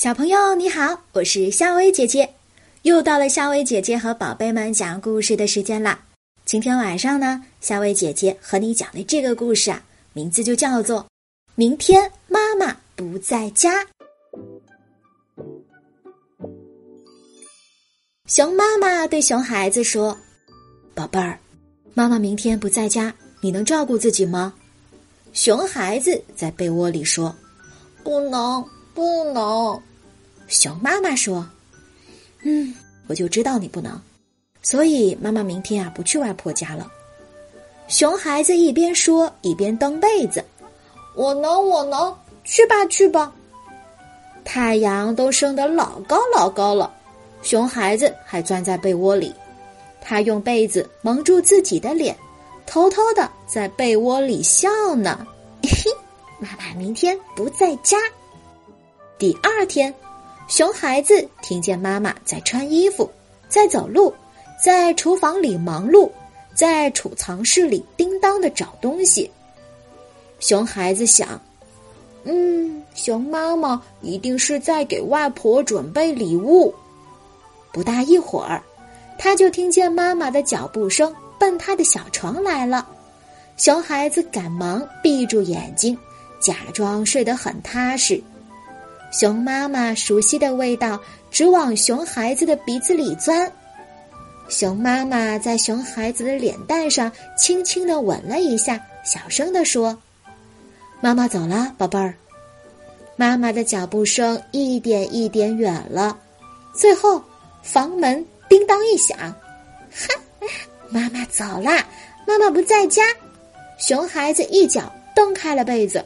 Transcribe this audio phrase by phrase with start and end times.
[0.00, 2.26] 小朋友你好，我是夏薇姐姐，
[2.84, 6.02] 又到了夏薇姐姐和宝贝们讲故事的时间啦。
[6.46, 9.84] 今天晚上呢，夏薇姐姐和你讲的这个故事啊，
[10.14, 11.00] 名字就叫做
[11.54, 13.84] 《明天妈妈不在家》。
[18.24, 20.18] 熊妈妈对熊孩子说
[20.96, 21.38] ：“宝贝儿，
[21.92, 24.54] 妈妈明天不在家，你能照顾自己吗？”
[25.34, 27.36] 熊孩子在被窝里说
[28.02, 28.64] ：“不能，
[28.94, 29.78] 不能。”
[30.50, 31.48] 熊妈妈说
[32.42, 32.74] ：“嗯，
[33.06, 33.98] 我就知道你不能，
[34.62, 36.90] 所以妈妈明天啊不去外婆家了。”
[37.86, 40.44] 熊孩子一边说一边蹬被子
[41.14, 43.32] ：“我能，我能，去吧，去吧。”
[44.44, 46.92] 太阳都升得老高老高了，
[47.42, 49.32] 熊孩子还钻在被窝里，
[50.00, 52.16] 他用被子蒙住自己的脸，
[52.66, 55.24] 偷偷的在被窝里笑呢。
[55.62, 55.90] 嘿，
[56.40, 57.96] 妈妈明天不在家。
[59.16, 59.94] 第二天。
[60.50, 63.08] 熊孩子听见妈妈在穿衣服，
[63.48, 64.12] 在走路，
[64.60, 66.10] 在厨房里忙碌，
[66.56, 69.30] 在储藏室里叮当的找东西。
[70.40, 71.40] 熊孩子想
[72.26, 76.74] ：“嗯，熊妈妈一定是在给外婆准备礼物。”
[77.72, 78.60] 不大一会儿，
[79.16, 82.84] 他就听见妈妈的脚步声奔他的小床来了。
[83.56, 85.96] 熊孩子赶忙闭住眼睛，
[86.40, 88.20] 假装睡得很踏实。
[89.10, 93.50] 熊妈妈熟悉的味道直往熊孩子的鼻子里钻，
[94.48, 99.96] 熊妈妈在熊孩子的脸蛋上轻轻的吻了一下，小声的说
[101.02, 102.14] ：“妈妈走了，宝贝儿。”
[103.16, 106.16] 妈妈的脚步声一点一点远了，
[106.72, 107.22] 最后
[107.62, 110.08] 房门叮当一响，哈，
[110.88, 111.84] 妈妈走啦，
[112.26, 113.02] 妈妈不在家。
[113.76, 116.04] 熊孩子一脚蹬开了被子。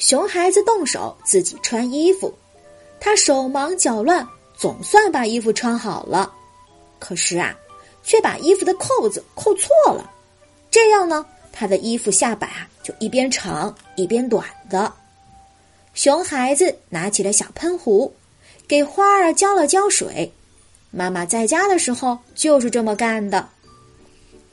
[0.00, 2.32] 熊孩子动手自己穿衣服，
[2.98, 4.26] 他手忙脚乱，
[4.56, 6.32] 总算把衣服穿好了。
[6.98, 7.54] 可是啊，
[8.02, 10.10] 却把衣服的扣子扣错了，
[10.70, 14.90] 这样呢，他的衣服下摆啊就一边长一边短的。
[15.92, 18.10] 熊孩子拿起了小喷壶，
[18.66, 20.32] 给花儿浇了浇水。
[20.90, 23.46] 妈妈在家的时候就是这么干的。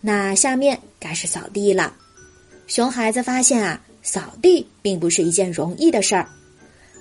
[0.01, 1.93] 那下面该是扫地了。
[2.67, 3.81] 熊孩子发现啊。
[4.07, 6.29] 扫地并不是一件容易的事儿，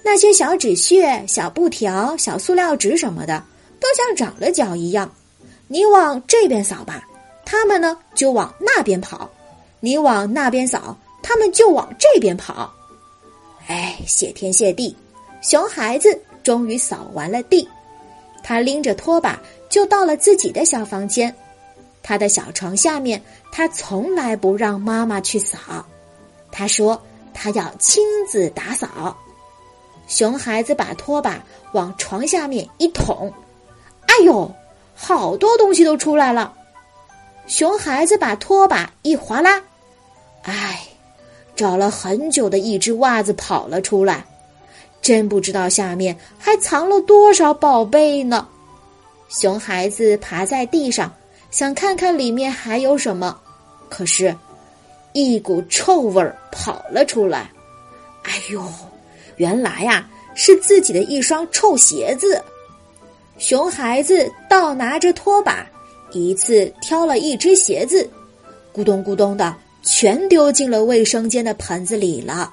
[0.05, 3.41] 那些小纸屑、小布条、小塑料纸什么的，
[3.78, 5.09] 都像长了脚一样。
[5.69, 7.06] 你往这边扫吧，
[7.44, 9.31] 他们呢就往那边跑；
[9.78, 12.75] 你往那边扫，他们就往这边跑。
[13.69, 14.97] 哎，谢天谢地，
[15.41, 17.69] 熊孩子终于扫完了地，
[18.43, 19.41] 他拎着拖把
[19.71, 21.33] 就到了自己的小房间。
[22.03, 25.87] 他的小床下面，他从来不让妈妈去扫。
[26.56, 26.99] 他说
[27.34, 29.15] ：“他要亲自打扫。”
[30.09, 33.31] 熊孩子把拖把往床下面一捅，
[34.06, 34.50] 哎呦，
[34.94, 36.55] 好多东西都出来了。
[37.47, 39.62] 熊孩子把拖把一划拉，
[40.44, 40.81] 哎，
[41.55, 44.25] 找了很久的一只袜子跑了出来，
[45.03, 48.49] 真不知道下面还藏了多少宝贝呢。
[49.28, 51.12] 熊孩子爬在地上，
[51.50, 53.38] 想看看里面还有什么，
[53.91, 54.34] 可是。
[55.16, 57.50] 一股臭味儿跑了出来，
[58.25, 58.62] 哎呦，
[59.37, 62.38] 原来呀是自己的一双臭鞋子。
[63.38, 65.66] 熊孩子倒拿着拖把，
[66.12, 68.06] 一次挑了一只鞋子，
[68.75, 72.53] 咕咚咕咚的全丢进了卫生间的盆子里了。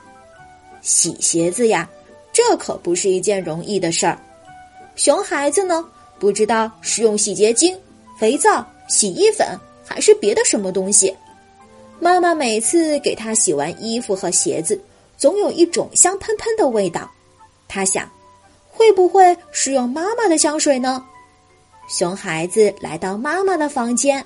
[0.82, 1.90] 洗鞋子呀，
[2.32, 4.18] 这可不是一件容易的事儿。
[4.96, 5.86] 熊孩子呢，
[6.18, 7.78] 不知道是用洗洁精、
[8.18, 9.46] 肥皂、洗衣粉，
[9.86, 11.14] 还是别的什么东西。
[12.00, 14.80] 妈妈每次给他洗完衣服和鞋子，
[15.18, 17.10] 总有一种香喷喷的味道。
[17.68, 18.10] 他想，
[18.70, 21.04] 会不会是用妈妈的香水呢？
[21.88, 24.26] 熊孩子来到妈妈的房间，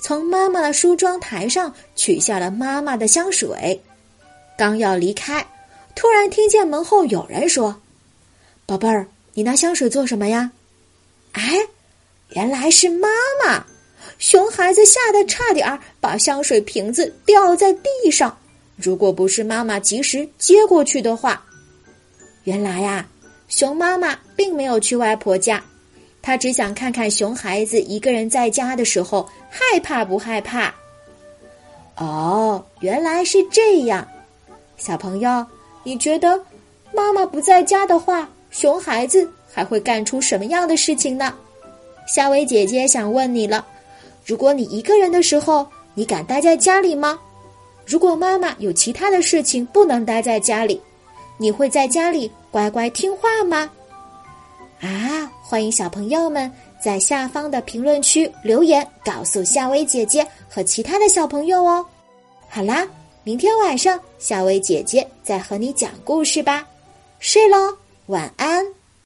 [0.00, 3.80] 从妈妈的梳妆台上取下了妈妈的香水，
[4.56, 5.46] 刚要离开，
[5.94, 7.80] 突然听见门后有人说
[8.66, 10.50] ：“宝贝儿，你拿香水做什么呀？”
[11.32, 11.60] 哎，
[12.30, 13.08] 原来是妈
[13.44, 13.64] 妈。
[14.18, 18.36] 熊孩子吓得差点儿把香水瓶子掉在地上，
[18.76, 21.44] 如果不是妈妈及时接过去的话，
[22.44, 23.06] 原来呀，
[23.48, 25.62] 熊妈妈并没有去外婆家，
[26.22, 30.74] 她只想看看熊孩子一个人在家的时候害怕不害怕。
[31.96, 34.06] 哦，原来是这样，
[34.78, 35.44] 小朋友，
[35.82, 36.42] 你觉得
[36.92, 41.34] 妈妈不在家的话，熊孩子还会干出什么样的事情呢？
[42.06, 43.66] 夏薇姐姐想问你了。
[44.26, 45.64] 如果你一个人的时候，
[45.94, 47.16] 你敢待在家里吗？
[47.86, 50.80] 如果妈妈有其他的事情不能待在家里，
[51.38, 53.70] 你会在家里乖乖听话吗？
[54.80, 56.50] 啊，欢迎小朋友们
[56.82, 61.86] 在下方的评论区留言，告诉夏薇姐姐和其他的小朋友哦。
[62.48, 62.84] 好啦，
[63.22, 66.66] 明天晚上夏薇姐姐再和你讲故事吧。
[67.20, 68.75] 睡喽，晚安。